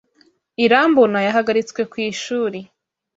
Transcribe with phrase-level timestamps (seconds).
[0.65, 2.59] Irambona yahagaritswe ku ishuri.